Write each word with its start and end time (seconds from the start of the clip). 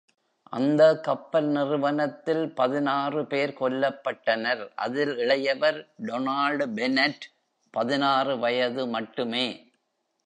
அந்த 0.53 0.83
கப்பல் 0.99 1.47
நிறுவனத்தில் 1.47 2.41
பதினாறு 2.53 3.21
பேர் 3.25 3.53
கொல்லப்பட்டனர், 3.59 4.63
அதில் 4.77 5.13
இளையவர் 5.17 5.79
Donald 6.09 6.63
Bennett, 6.75 7.21
பதினாறு 7.73 8.35
வயது 8.39 8.85
மட்டுமே. 8.87 9.47